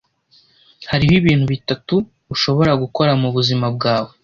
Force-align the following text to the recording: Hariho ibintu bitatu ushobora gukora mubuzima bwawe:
Hariho 0.91 1.13
ibintu 1.21 1.45
bitatu 1.53 1.95
ushobora 2.33 2.71
gukora 2.81 3.11
mubuzima 3.21 3.65
bwawe: 3.75 4.11